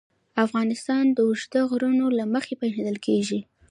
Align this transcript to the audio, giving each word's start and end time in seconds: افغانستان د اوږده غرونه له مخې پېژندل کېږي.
افغانستان 0.45 1.03
د 1.11 1.17
اوږده 1.27 1.61
غرونه 1.71 2.05
له 2.17 2.25
مخې 2.33 2.53
پېژندل 2.61 2.97
کېږي. 3.05 3.39